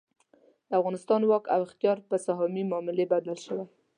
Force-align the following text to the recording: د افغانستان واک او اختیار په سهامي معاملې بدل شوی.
د 0.69 0.71
افغانستان 0.79 1.21
واک 1.29 1.45
او 1.55 1.59
اختیار 1.67 1.97
په 2.09 2.15
سهامي 2.25 2.63
معاملې 2.71 3.05
بدل 3.13 3.35
شوی. 3.45 3.65